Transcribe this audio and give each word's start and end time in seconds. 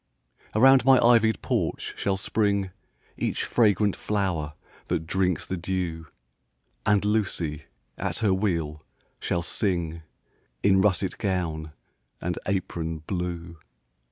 Around 0.55 0.83
my 0.83 0.97
ivy'd 0.97 1.43
porch 1.43 1.93
shall 1.95 2.17
spring 2.17 2.71
Each 3.17 3.43
fragrant 3.43 3.95
flower 3.95 4.55
that 4.87 5.05
drinks 5.05 5.45
the 5.45 5.57
dew; 5.57 6.07
And 6.87 7.05
Lucy, 7.05 7.65
at 7.99 8.17
her 8.17 8.33
wheel, 8.33 8.83
shall 9.19 9.43
sing 9.43 10.01
In 10.63 10.81
russet 10.81 11.19
gown 11.19 11.73
and 12.19 12.39
apron 12.47 13.03
blue. 13.05 13.59